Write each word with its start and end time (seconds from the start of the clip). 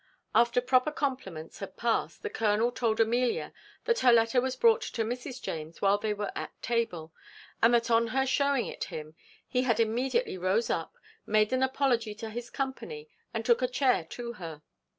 After 0.33 0.61
proper 0.61 0.89
compliments 0.91 1.59
had 1.59 1.77
past, 1.77 2.23
the 2.23 2.29
colonel 2.31 2.71
told 2.71 2.99
Amelia 2.99 3.53
that 3.85 3.99
her 3.99 4.11
letter 4.11 4.41
was 4.41 4.55
brought 4.55 4.81
to 4.81 5.03
Mrs. 5.03 5.39
James 5.39 5.79
while 5.79 5.99
they 5.99 6.11
were 6.11 6.31
at 6.35 6.59
table, 6.63 7.13
and 7.61 7.71
that 7.75 7.91
on 7.91 8.07
her 8.07 8.25
shewing 8.25 8.65
it 8.65 8.85
him 8.85 9.13
he 9.47 9.61
had 9.61 9.79
immediately 9.79 10.39
rose 10.39 10.71
up, 10.71 10.95
made 11.27 11.53
an 11.53 11.61
apology 11.61 12.15
to 12.15 12.31
his 12.31 12.49
company, 12.49 13.09
and 13.31 13.45
took 13.45 13.61
a 13.61 13.67
chair 13.67 14.03
to 14.05 14.33
her. 14.33 14.63